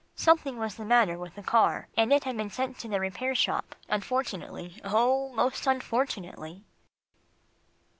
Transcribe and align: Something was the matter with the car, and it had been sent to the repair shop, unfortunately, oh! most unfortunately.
Something 0.15 0.57
was 0.57 0.73
the 0.77 0.83
matter 0.83 1.15
with 1.15 1.35
the 1.35 1.43
car, 1.43 1.87
and 1.95 2.11
it 2.11 2.23
had 2.23 2.35
been 2.35 2.49
sent 2.49 2.79
to 2.79 2.87
the 2.87 2.99
repair 2.99 3.35
shop, 3.35 3.75
unfortunately, 3.87 4.81
oh! 4.83 5.31
most 5.33 5.67
unfortunately. 5.67 6.63